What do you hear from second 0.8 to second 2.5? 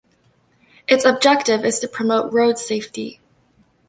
Its objective is to promote